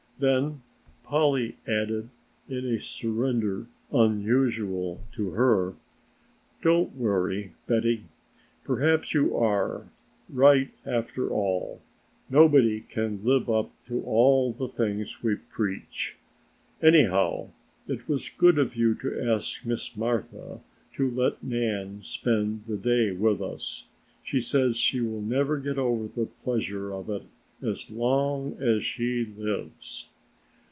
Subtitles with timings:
[0.19, 0.61] Then
[1.01, 2.09] Polly added
[2.47, 5.73] in a surrender unusual to her:
[6.61, 8.03] "Don't worry, Betty,
[8.63, 9.87] perhaps you are,
[10.29, 11.81] right after all.
[12.29, 16.17] Nobody can live up to all the things we preach.
[16.83, 17.49] Anyhow
[17.87, 20.59] it was, good of you to ask Miss Martha
[20.97, 23.87] to let Nan spend the day with us.
[24.21, 27.23] She says she will never get over the pleasure of it
[27.63, 30.07] as long as she lives."